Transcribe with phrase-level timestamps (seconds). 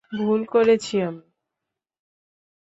[0.11, 1.23] ভুল করেছি আমি।